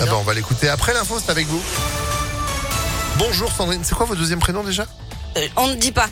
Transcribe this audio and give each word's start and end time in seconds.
Ah 0.00 0.06
bah, 0.06 0.16
on 0.18 0.22
va 0.22 0.34
l'écouter 0.34 0.68
après 0.68 0.92
l'info, 0.92 1.18
c'est 1.24 1.30
avec 1.30 1.46
vous. 1.46 1.62
Bonjour 3.18 3.50
Sandrine, 3.52 3.82
c'est 3.84 3.94
quoi 3.94 4.06
votre 4.06 4.20
deuxième 4.20 4.40
prénom 4.40 4.64
déjà? 4.64 4.86
Euh, 5.36 5.46
on 5.56 5.68
ne 5.68 5.74
dit 5.74 5.92
pas. 5.92 6.08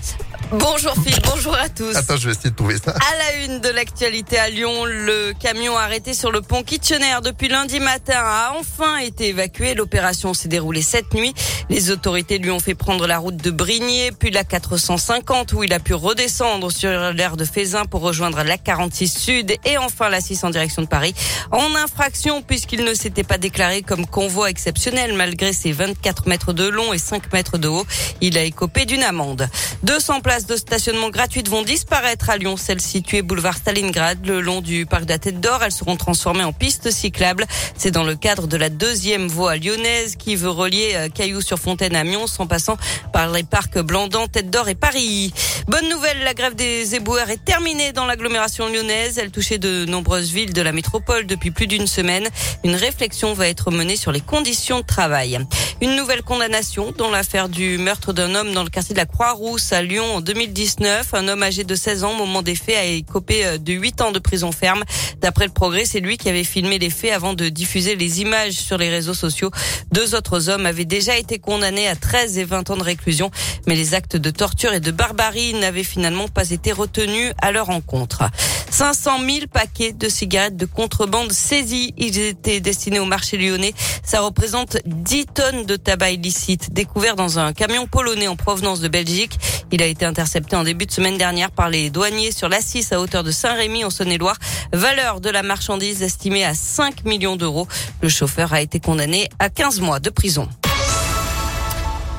Bonjour 0.55 0.93
Philippe, 1.03 1.25
bonjour 1.25 1.55
à 1.55 1.71
tous. 1.71 1.97
Attends, 1.97 2.19
je 2.19 2.27
vais 2.27 2.33
essayer 2.33 2.51
de 2.51 2.55
trouver 2.55 2.77
ça. 2.77 2.91
À 2.91 3.17
la 3.17 3.45
une 3.47 3.61
de 3.61 3.71
l'actualité 3.71 4.39
à 4.39 4.51
Lyon, 4.51 4.85
le 4.85 5.33
camion 5.33 5.79
arrêté 5.79 6.13
sur 6.13 6.31
le 6.31 6.43
pont 6.43 6.63
Kitchener 6.63 7.17
depuis 7.25 7.49
lundi 7.49 7.81
matin 7.81 8.19
a 8.19 8.55
enfin 8.59 8.99
été 8.99 9.29
évacué. 9.29 9.73
L'opération 9.73 10.35
s'est 10.35 10.49
déroulée 10.49 10.83
cette 10.83 11.15
nuit. 11.15 11.33
Les 11.71 11.91
autorités 11.91 12.37
lui 12.37 12.51
ont 12.51 12.59
fait 12.59 12.75
prendre 12.75 13.07
la 13.07 13.17
route 13.17 13.37
de 13.37 13.51
Brigné, 13.51 14.13
puis 14.13 14.31
la 14.31 14.45
450 14.45 15.55
où 15.55 15.65
il 15.65 15.73
a 15.73 15.79
pu 15.79 15.95
redescendre 15.95 16.71
sur 16.71 16.91
l'aire 16.91 17.39
de 17.39 17.47
Fézin 17.47 17.87
pour 17.87 18.03
rejoindre 18.03 18.43
la 18.43 18.59
46 18.59 19.09
Sud 19.09 19.57
et 19.65 19.79
enfin 19.79 20.11
la 20.11 20.21
6 20.21 20.45
en 20.45 20.51
direction 20.51 20.83
de 20.83 20.87
Paris. 20.87 21.15
En 21.51 21.75
infraction 21.77 22.43
puisqu'il 22.43 22.85
ne 22.85 22.93
s'était 22.93 23.25
pas 23.25 23.39
déclaré 23.39 23.81
comme 23.81 24.07
convoi 24.07 24.51
exceptionnel 24.51 25.15
malgré 25.15 25.55
ses 25.55 25.73
24 25.73 26.29
mètres 26.29 26.53
de 26.53 26.69
long 26.69 26.93
et 26.93 26.99
5 26.99 27.33
mètres 27.33 27.57
de 27.57 27.69
haut. 27.69 27.87
Il 28.21 28.37
a 28.37 28.43
écopé 28.43 28.85
d'une 28.85 29.03
amende. 29.03 29.49
200 29.85 30.21
places 30.21 30.42
de 30.47 30.57
stationnement 30.57 31.11
gratuites 31.11 31.49
vont 31.49 31.63
disparaître 31.63 32.31
à 32.31 32.37
Lyon, 32.37 32.57
celles 32.57 32.81
situées 32.81 33.23
boulevard 33.23 33.57
Stalingrad, 33.57 34.27
le 34.27 34.41
long 34.41 34.61
du 34.61 34.87
parc 34.87 35.05
de 35.05 35.11
la 35.11 35.19
Tête 35.19 35.41
d'Or. 35.41 35.63
Elles 35.63 35.73
seront 35.73 35.97
transformées 35.97 36.45
en 36.45 36.53
pistes 36.53 36.91
cyclables. 36.91 37.47
C'est 37.77 37.91
dans 37.91 38.05
le 38.05 38.15
cadre 38.15 38.47
de 38.47 38.57
la 38.57 38.69
deuxième 38.69 39.29
voie 39.29 39.57
lyonnaise 39.57 40.17
qui 40.17 40.37
veut 40.37 40.49
relier 40.49 40.93
euh, 40.95 41.09
Cailloux-sur-Fontaine 41.09 41.97
à 41.97 42.05
Mions 42.05 42.27
en 42.39 42.47
passant 42.47 42.77
par 43.13 43.31
les 43.31 43.43
parcs 43.43 43.79
Blandan, 43.79 44.27
Tête 44.29 44.51
d'Or 44.51 44.69
et 44.69 44.75
Paris. 44.75 45.33
Bonne 45.69 45.89
nouvelle, 45.89 46.19
la 46.25 46.35
grève 46.35 46.57
des 46.57 46.97
éboueurs 46.97 47.31
est 47.31 47.45
terminée 47.45 47.93
dans 47.93 48.05
l'agglomération 48.05 48.69
lyonnaise. 48.69 49.19
Elle 49.19 49.31
touchait 49.31 49.59
de 49.59 49.85
nombreuses 49.85 50.33
villes 50.33 50.53
de 50.53 50.61
la 50.61 50.73
métropole 50.73 51.25
depuis 51.25 51.53
plus 51.53 51.69
d'une 51.69 51.87
semaine. 51.87 52.29
Une 52.65 52.75
réflexion 52.75 53.33
va 53.33 53.47
être 53.49 53.71
menée 53.71 53.95
sur 53.95 54.11
les 54.11 54.21
conditions 54.21 54.81
de 54.81 54.85
travail. 54.85 55.39
Une 55.81 55.95
nouvelle 55.95 56.23
condamnation 56.23 56.93
dans 56.99 57.11
l'affaire 57.11 57.49
du 57.49 57.79
meurtre 57.79 58.13
d'un 58.13 58.35
homme 58.35 58.53
dans 58.53 58.65
le 58.65 58.71
quartier 58.71 58.93
de 58.93 58.99
la 58.99 59.07
Croix-Rousse 59.07 59.73
à 59.73 59.83
Lyon 59.83 60.17
en 60.17 60.21
2019. 60.21 61.15
Un 61.15 61.29
homme 61.29 61.45
âgé 61.45 61.63
de 61.63 61.75
16 61.77 62.03
ans 62.03 62.13
au 62.13 62.17
moment 62.17 62.43
des 62.43 62.57
faits 62.57 62.77
a 62.77 62.85
écopé 62.85 63.47
euh, 63.47 63.59
de 63.59 63.73
8 63.73 64.01
ans 64.01 64.11
de 64.11 64.19
prison 64.19 64.51
ferme. 64.51 64.83
D'après 65.21 65.47
le 65.47 65.53
progrès, 65.53 65.85
c'est 65.85 66.01
lui 66.01 66.19
qui 66.19 66.29
avait 66.29 66.43
filmé 66.43 66.81
les 66.81 66.91
faits 66.91 67.13
avant 67.13 67.35
de 67.35 67.49
diffuser 67.49 67.95
les 67.95 68.21
images 68.21 68.55
sur 68.55 68.79
les 68.79 68.91
réseaux 68.91 69.15
sociaux. 69.15 69.53
Deux 69.93 70.17
autres 70.17 70.49
hommes 70.49 70.67
avaient 70.67 70.85
déjà 70.85 71.17
été 71.17 71.39
condamnés 71.39 71.87
à 71.87 71.95
13 71.95 72.39
et 72.39 72.45
20 72.45 72.71
ans 72.71 72.77
de 72.77 72.83
réclusion, 72.83 73.31
mais 73.69 73.77
les 73.77 73.95
actes 73.95 74.17
de 74.17 74.31
torture 74.31 74.73
et 74.73 74.81
de 74.81 74.91
barbarie 74.91 75.52
n'avaient 75.59 75.85
finalement 75.85 76.29
pas 76.29 76.51
été 76.51 76.73
retenus 76.73 77.33
à 77.41 77.53
leur 77.53 77.71
encontre. 77.71 78.25
500 78.71 79.19
000 79.19 79.47
paquets 79.53 79.93
de 79.93 80.09
cigarettes 80.09 80.57
de 80.57 80.67
contrebande 80.67 81.31
saisis. 81.33 81.93
Ils 81.97 82.19
étaient 82.19 82.61
destinés 82.61 82.99
au 82.99 83.05
marché 83.05 83.37
lyonnais. 83.37 83.75
Ça 84.03 84.21
représente 84.21 84.79
10 84.87 85.27
tonnes 85.27 85.67
de 85.67 85.77
tabac 85.77 86.13
illicite 86.13 86.73
découvert 86.73 87.17
dans 87.17 87.39
un 87.39 87.53
camion 87.53 87.87
polonais 87.87 88.29
en 88.29 88.37
provenance 88.37 88.81
de 88.81 88.89
Belgique. 88.89 89.39
Il 89.71 89.83
a 89.83 89.87
été 89.87 90.05
intercepté 90.05 90.57
en 90.57 90.65
début 90.65 90.87
de 90.87 90.93
semaine 90.93 91.19
dernière 91.19 91.51
par 91.51 91.69
les 91.69 91.91
douaniers 91.91 92.33
sur 92.33 92.49
l'A6 92.49 92.95
à 92.95 93.01
hauteur 93.01 93.25
de 93.25 93.31
Saint-Rémy 93.31 93.85
en 93.85 93.91
Saône-et-Loire. 93.91 94.39
Valeur 94.73 95.21
de 95.21 95.31
la 95.31 95.43
marchandise 95.43 96.03
estimée 96.03 96.45
à 96.45 96.55
5 96.55 97.05
millions 97.05 97.37
d'euros. 97.37 97.69
Le 98.01 98.09
chauffeur 98.09 98.53
a 98.53 98.63
été 98.63 98.81
condamné 98.81 99.29
à 99.39 99.51
15 99.51 99.81
mois 99.81 100.01
de 100.01 100.11
prison. 100.11 100.49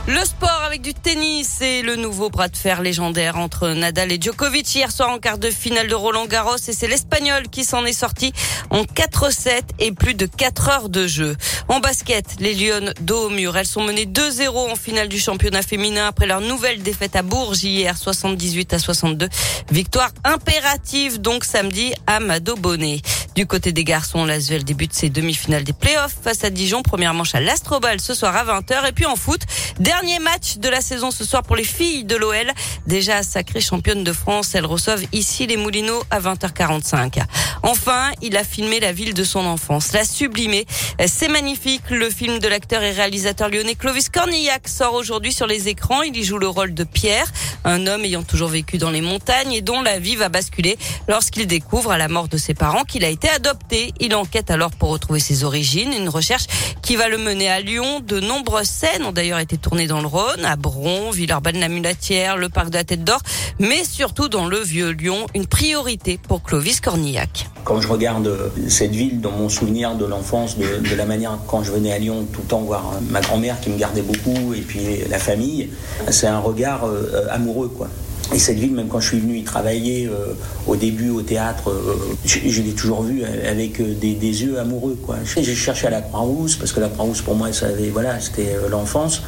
Le 0.05 0.25
sport 0.25 0.61
avec 0.65 0.81
du 0.81 0.93
tennis 0.93 1.61
et 1.61 1.81
le 1.81 1.95
nouveau 1.95 2.29
bras 2.29 2.49
de 2.49 2.57
fer 2.57 2.81
légendaire 2.81 3.37
entre 3.37 3.69
Nadal 3.69 4.11
et 4.11 4.19
Djokovic 4.19 4.75
hier 4.75 4.91
soir 4.91 5.09
en 5.09 5.17
quart 5.17 5.37
de 5.37 5.49
finale 5.49 5.87
de 5.87 5.95
Roland 5.95 6.25
Garros 6.25 6.57
et 6.57 6.73
c'est 6.73 6.87
l'Espagnol 6.87 7.47
qui 7.47 7.63
s'en 7.63 7.85
est 7.85 7.93
sorti 7.93 8.33
en 8.69 8.83
4-7 8.83 9.61
et 9.79 9.93
plus 9.93 10.13
de 10.13 10.25
4 10.25 10.69
heures 10.69 10.89
de 10.89 11.07
jeu. 11.07 11.37
En 11.69 11.79
basket, 11.79 12.35
les 12.41 12.53
Lyonnes 12.53 12.93
dos 12.99 13.27
au 13.27 13.29
mur. 13.29 13.55
Elles 13.55 13.65
sont 13.65 13.81
menées 13.81 14.05
2-0 14.05 14.71
en 14.71 14.75
finale 14.75 15.07
du 15.07 15.19
championnat 15.19 15.61
féminin 15.61 16.07
après 16.07 16.25
leur 16.25 16.41
nouvelle 16.41 16.83
défaite 16.83 17.15
à 17.15 17.21
Bourges 17.21 17.63
hier 17.63 17.97
78 17.97 18.73
à 18.73 18.79
62. 18.79 19.29
Victoire 19.71 20.11
impérative 20.25 21.21
donc 21.21 21.45
samedi 21.45 21.93
à 22.07 22.19
Mado 22.19 22.57
Bonnet. 22.57 23.01
Du 23.35 23.47
côté 23.47 23.71
des 23.71 23.83
garçons, 23.83 24.25
l'Asvel 24.25 24.63
débute 24.63 24.93
ses 24.93 25.09
demi-finales 25.09 25.63
des 25.63 25.73
playoffs 25.73 26.15
face 26.21 26.43
à 26.43 26.51
Dijon. 26.51 26.83
Première 26.83 27.15
manche 27.15 27.33
à 27.33 27.39
l'Astrobal 27.39 27.99
ce 27.99 28.13
soir 28.13 28.35
à 28.35 28.45
20h. 28.45 28.87
Et 28.87 28.91
puis 28.91 29.07
en 29.07 29.15
foot, 29.15 29.41
dernier 29.79 30.19
match 30.19 30.57
de 30.57 30.69
la 30.69 30.81
saison 30.81 31.09
ce 31.09 31.25
soir 31.25 31.41
pour 31.41 31.55
les 31.55 31.63
filles 31.63 32.03
de 32.03 32.15
l'OL. 32.15 32.51
Déjà 32.85 33.23
sacrée 33.23 33.59
championne 33.59 34.03
de 34.03 34.13
France, 34.13 34.53
elles 34.53 34.67
reçoivent 34.67 35.03
ici 35.13 35.47
les 35.47 35.57
Moulineaux 35.57 36.03
à 36.11 36.19
20h45. 36.19 37.23
Enfin, 37.63 38.11
il 38.21 38.37
a 38.37 38.43
filmé 38.43 38.79
la 38.79 38.91
ville 38.91 39.15
de 39.15 39.23
son 39.23 39.45
enfance, 39.45 39.93
l'a 39.93 40.05
sublimé. 40.05 40.67
C'est 41.07 41.27
magnifique. 41.27 41.89
Le 41.89 42.11
film 42.11 42.37
de 42.37 42.47
l'acteur 42.47 42.83
et 42.83 42.91
réalisateur 42.91 43.49
lyonnais 43.49 43.75
Clovis 43.75 44.09
Cornillac 44.09 44.67
sort 44.67 44.93
aujourd'hui 44.93 45.33
sur 45.33 45.47
les 45.47 45.69
écrans. 45.69 46.03
Il 46.03 46.15
y 46.15 46.23
joue 46.23 46.37
le 46.37 46.47
rôle 46.47 46.75
de 46.75 46.83
Pierre, 46.83 47.31
un 47.63 47.87
homme 47.87 48.05
ayant 48.05 48.23
toujours 48.23 48.49
vécu 48.49 48.77
dans 48.77 48.91
les 48.91 49.01
montagnes 49.01 49.53
et 49.53 49.61
dont 49.61 49.81
la 49.81 49.97
vie 49.97 50.17
va 50.17 50.29
basculer 50.29 50.77
lorsqu'il 51.07 51.47
découvre 51.47 51.91
à 51.91 51.97
la 51.97 52.09
mort 52.09 52.27
de 52.27 52.37
ses 52.37 52.53
parents 52.53 52.83
qu'il 52.83 53.03
a 53.03 53.09
été 53.09 53.22
adopté. 53.29 53.93
Il 53.99 54.15
enquête 54.15 54.51
alors 54.51 54.71
pour 54.71 54.89
retrouver 54.89 55.19
ses 55.19 55.43
origines, 55.43 55.91
une 55.93 56.09
recherche 56.09 56.45
qui 56.81 56.95
va 56.95 57.07
le 57.07 57.17
mener 57.17 57.49
à 57.49 57.59
Lyon. 57.59 57.99
De 57.99 58.19
nombreuses 58.19 58.67
scènes 58.67 59.03
ont 59.05 59.11
d'ailleurs 59.11 59.39
été 59.39 59.57
tournées 59.57 59.87
dans 59.87 60.01
le 60.01 60.07
Rhône, 60.07 60.45
à 60.45 60.55
Bron, 60.55 61.11
Villeurbanne-la-Mulatière, 61.11 62.37
le 62.37 62.49
parc 62.49 62.69
de 62.69 62.75
la 62.75 62.83
Tête 62.83 63.03
d'Or, 63.03 63.21
mais 63.59 63.83
surtout 63.83 64.29
dans 64.29 64.47
le 64.47 64.59
Vieux 64.59 64.91
Lyon, 64.91 65.25
une 65.35 65.47
priorité 65.47 66.19
pour 66.27 66.43
Clovis 66.43 66.79
Cornillac. 66.79 67.47
Quand 67.63 67.79
je 67.79 67.87
regarde 67.87 68.27
euh, 68.27 68.49
cette 68.67 68.91
ville 68.91 69.21
dans 69.21 69.31
mon 69.31 69.47
souvenir 69.47 69.95
de 69.95 70.05
l'enfance, 70.05 70.57
de, 70.57 70.95
la 70.95 71.05
manière 71.05 71.37
quand 71.47 71.63
je 71.63 71.71
venais 71.71 71.93
à 71.93 71.97
Lyon 71.97 72.27
tout 72.31 72.41
le 72.41 72.47
temps 72.47 72.61
voir 72.61 72.91
euh, 72.93 72.99
ma 73.09 73.21
grand-mère 73.21 73.59
qui 73.61 73.69
me 73.69 73.77
gardait 73.77 74.01
beaucoup 74.01 74.53
et 74.53 74.61
puis 74.61 74.99
la 75.09 75.17
famille, 75.17 75.69
c'est 76.09 76.27
un 76.27 76.39
regard 76.39 76.85
euh, 76.85 77.27
amoureux 77.31 77.69
quoi. 77.69 77.87
Et 78.33 78.39
cette 78.39 78.57
ville, 78.57 78.73
même 78.73 78.87
quand 78.87 78.99
je 78.99 79.09
suis 79.09 79.19
venu 79.19 79.37
y 79.37 79.43
travailler 79.43 80.07
euh, 80.07 80.33
au 80.65 80.75
début 80.75 81.09
au 81.09 81.21
théâtre, 81.21 81.69
euh, 81.69 81.95
je, 82.25 82.39
je 82.47 82.61
l'ai 82.63 82.71
toujours 82.73 83.03
vue 83.03 83.23
avec 83.23 83.79
euh, 83.79 83.93
des, 83.93 84.13
des 84.13 84.43
yeux 84.43 84.59
amoureux. 84.59 84.97
J'ai 85.23 85.53
cherché 85.53 85.87
à 85.87 85.91
la 85.91 86.01
Croix-Rousse, 86.01 86.55
parce 86.55 86.71
que 86.71 86.79
la 86.79 86.89
Croix-Rousse 86.89 87.21
pour 87.21 87.35
moi, 87.35 87.53
ça 87.53 87.67
avait, 87.67 87.89
voilà, 87.89 88.19
c'était 88.19 88.55
euh, 88.55 88.69
l'enfance. 88.69 89.21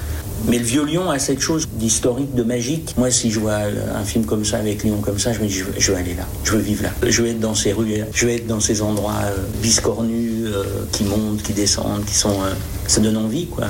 Mais 0.47 0.57
le 0.57 0.65
vieux 0.65 0.83
Lyon 0.85 1.09
a 1.09 1.17
cette 1.17 1.39
chose 1.39 1.67
d'historique, 1.73 2.35
de 2.35 2.43
magique. 2.43 2.93
Moi, 2.97 3.09
si 3.11 3.31
je 3.31 3.39
vois 3.39 3.53
euh, 3.53 3.95
un 3.95 4.03
film 4.03 4.25
comme 4.25 4.43
ça, 4.43 4.57
avec 4.57 4.83
Lyon 4.83 4.99
comme 5.01 5.19
ça, 5.19 5.33
je 5.33 5.39
me 5.39 5.47
dis, 5.47 5.53
je 5.53 5.63
veux, 5.65 5.73
je 5.77 5.91
aller 5.93 6.15
là, 6.15 6.25
je 6.43 6.51
veux 6.53 6.59
vivre 6.59 6.83
là. 6.83 6.89
Je 7.07 7.21
veux 7.21 7.29
être 7.29 7.39
dans 7.39 7.55
ces 7.55 7.73
rues, 7.73 8.03
je 8.11 8.25
veux 8.25 8.31
être 8.33 8.47
dans 8.47 8.59
ces 8.59 8.81
endroits 8.81 9.21
euh, 9.25 9.37
biscornus, 9.61 10.45
euh, 10.47 10.63
qui 10.91 11.03
montent, 11.03 11.43
qui 11.43 11.53
descendent, 11.53 12.05
qui 12.05 12.15
sont... 12.15 12.41
euh, 12.41 12.53
ça 12.87 13.01
donne 13.01 13.17
envie, 13.17 13.47
quoi. 13.47 13.67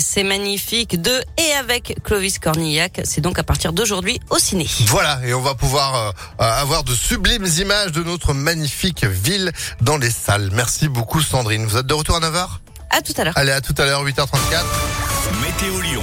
C'est 0.00 0.22
magnifique 0.22 1.00
de 1.00 1.12
et 1.38 1.52
avec 1.58 1.96
Clovis 2.04 2.38
Cornillac. 2.38 3.02
C'est 3.04 3.20
donc 3.20 3.38
à 3.38 3.42
partir 3.42 3.72
d'aujourd'hui 3.72 4.18
au 4.30 4.38
ciné. 4.38 4.66
Voilà, 4.86 5.20
et 5.26 5.34
on 5.34 5.42
va 5.42 5.54
pouvoir 5.54 5.94
euh, 5.94 6.10
avoir 6.38 6.84
de 6.84 6.94
sublimes 6.94 7.46
images 7.58 7.92
de 7.92 8.02
notre 8.02 8.32
magnifique 8.32 9.04
ville 9.04 9.52
dans 9.80 9.98
les 9.98 10.10
salles. 10.10 10.50
Merci 10.52 10.88
beaucoup 10.88 11.20
Sandrine. 11.20 11.66
Vous 11.66 11.76
êtes 11.76 11.86
de 11.86 11.94
retour 11.94 12.16
à 12.16 12.20
9h 12.20 12.46
À 12.90 13.02
tout 13.02 13.12
à 13.16 13.24
l'heure. 13.24 13.34
Allez, 13.36 13.52
à 13.52 13.60
tout 13.60 13.74
à 13.76 13.84
l'heure, 13.84 14.04
8h34. 14.04 14.64
Météo 15.42 15.80
Lyon. 15.80 16.02